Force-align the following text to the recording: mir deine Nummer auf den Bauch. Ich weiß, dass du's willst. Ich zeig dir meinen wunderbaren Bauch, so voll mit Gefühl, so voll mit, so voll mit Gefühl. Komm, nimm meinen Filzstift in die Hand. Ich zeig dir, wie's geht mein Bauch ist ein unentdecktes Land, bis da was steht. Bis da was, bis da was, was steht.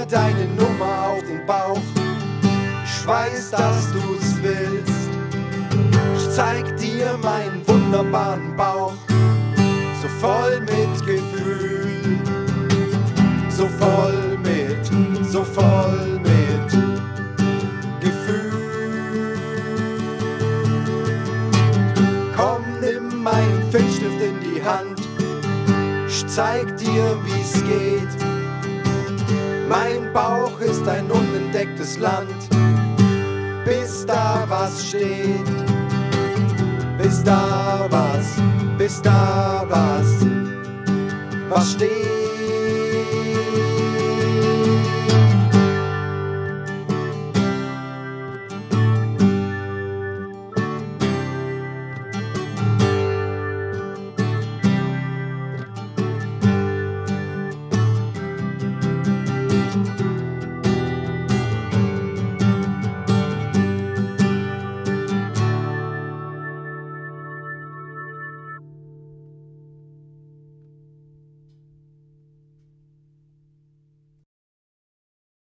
mir 0.00 0.06
deine 0.06 0.44
Nummer 0.56 1.10
auf 1.10 1.22
den 1.22 1.44
Bauch. 1.46 1.80
Ich 2.84 3.06
weiß, 3.06 3.50
dass 3.50 3.92
du's 3.92 4.42
willst. 4.42 5.10
Ich 6.16 6.30
zeig 6.30 6.76
dir 6.76 7.18
meinen 7.22 7.66
wunderbaren 7.66 8.56
Bauch, 8.56 8.94
so 10.00 10.08
voll 10.20 10.60
mit 10.60 11.06
Gefühl, 11.06 12.18
so 13.48 13.66
voll 13.66 14.38
mit, 14.42 15.30
so 15.30 15.44
voll 15.44 16.20
mit 16.22 16.70
Gefühl. 18.00 19.38
Komm, 22.36 22.64
nimm 22.80 23.22
meinen 23.22 23.70
Filzstift 23.70 24.20
in 24.20 24.40
die 24.40 24.62
Hand. 24.62 25.00
Ich 26.08 26.26
zeig 26.26 26.76
dir, 26.76 27.18
wie's 27.24 27.52
geht 27.64 28.29
mein 29.70 30.12
Bauch 30.12 30.58
ist 30.58 30.88
ein 30.88 31.08
unentdecktes 31.08 31.96
Land, 31.96 32.34
bis 33.64 34.04
da 34.04 34.44
was 34.48 34.88
steht. 34.88 35.46
Bis 36.98 37.22
da 37.22 37.86
was, 37.88 38.34
bis 38.76 39.00
da 39.00 39.64
was, 39.68 40.26
was 41.48 41.70
steht. 41.74 42.19